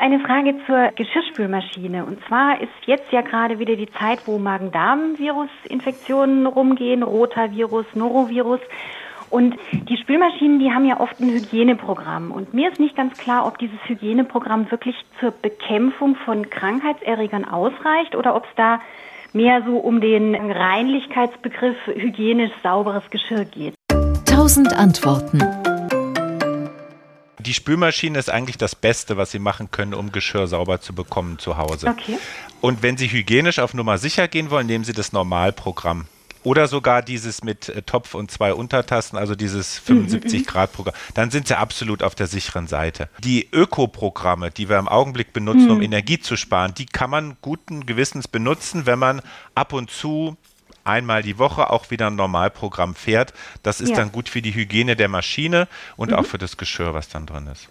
[0.00, 2.04] eine Frage zur Geschirrspülmaschine.
[2.04, 8.60] Und zwar ist jetzt ja gerade wieder die Zeit, wo Magen-Darm-Virus-Infektionen rumgehen, Rotavirus, Norovirus.
[9.28, 12.32] Und die Spülmaschinen, die haben ja oft ein Hygieneprogramm.
[12.32, 18.16] Und mir ist nicht ganz klar, ob dieses Hygieneprogramm wirklich zur Bekämpfung von Krankheitserregern ausreicht
[18.16, 18.80] oder ob es da
[19.32, 23.74] mehr so um den Reinlichkeitsbegriff hygienisch sauberes Geschirr geht.
[24.26, 25.40] Tausend Antworten.
[27.40, 31.38] Die Spülmaschine ist eigentlich das Beste, was Sie machen können, um Geschirr sauber zu bekommen
[31.38, 31.88] zu Hause.
[31.88, 32.18] Okay.
[32.60, 36.06] Und wenn Sie hygienisch auf Nummer sicher gehen wollen, nehmen Sie das Normalprogramm.
[36.42, 40.94] Oder sogar dieses mit äh, Topf und zwei Untertassen, also dieses 75 Grad Programm.
[41.12, 43.10] Dann sind sie absolut auf der sicheren Seite.
[43.18, 47.84] Die Ökoprogramme, die wir im Augenblick benutzen, um Energie zu sparen, die kann man guten
[47.84, 49.20] Gewissens benutzen, wenn man
[49.54, 50.36] ab und zu
[50.84, 53.32] einmal die Woche auch wieder ein Normalprogramm fährt.
[53.62, 53.96] Das ist Ja.
[53.96, 57.46] dann gut für die Hygiene der Maschine und auch für das Geschirr, was dann drin
[57.46, 57.68] ist.